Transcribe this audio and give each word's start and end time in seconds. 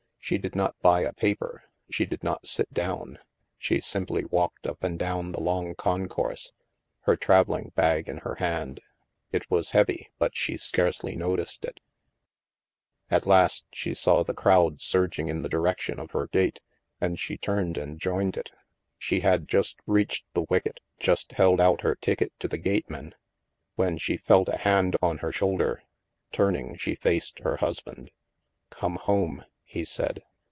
She 0.23 0.37
did 0.37 0.55
not 0.55 0.79
buy 0.81 1.01
a 1.01 1.11
paper, 1.11 1.63
she 1.89 2.05
did 2.05 2.23
not 2.23 2.45
sit 2.47 2.71
down. 2.73 3.19
She 3.57 3.81
simply 3.81 4.23
walked 4.23 4.65
up 4.65 4.81
and 4.81 4.97
down 4.97 5.33
the 5.33 5.41
long 5.41 5.75
concourse, 5.75 6.53
her 7.01 7.17
traveling 7.17 7.73
bag 7.75 8.07
in 8.07 8.19
her 8.19 8.35
hand. 8.35 8.79
It 9.33 9.49
was 9.51 9.71
heavy 9.71 10.09
but 10.19 10.37
she 10.37 10.55
scarcely 10.55 11.17
noticed 11.17 11.65
it 11.65 11.81
At 13.09 13.25
last 13.27 13.65
she 13.73 13.93
saw 13.93 14.23
the 14.23 14.35
crowd 14.35 14.79
surging 14.79 15.27
in 15.27 15.41
the 15.41 15.49
direction 15.49 15.99
of 15.99 16.11
her 16.11 16.27
gate, 16.27 16.61
and 17.01 17.19
she 17.19 17.35
turned 17.35 17.77
and 17.77 17.99
joined 17.99 18.37
it. 18.37 18.51
She 18.97 19.19
had 19.21 19.49
just 19.49 19.79
reached 19.85 20.25
the 20.33 20.43
wicket, 20.43 20.79
just 20.97 21.33
held 21.33 21.59
out 21.59 21.81
her 21.81 21.95
ticket 21.95 22.31
to 22.39 22.47
the 22.47 22.59
gateman, 22.59 23.15
when 23.75 23.97
she 23.97 24.15
felt 24.15 24.47
a 24.47 24.57
hand 24.59 24.95
on 25.01 25.17
her 25.17 25.33
shoulder. 25.33 25.83
Turning, 26.31 26.77
she 26.77 26.95
faced 26.95 27.39
her 27.39 27.57
husband." 27.57 28.11
Come 28.69 28.95
home," 28.95 29.43
he 29.73 29.85
said. 29.85 30.21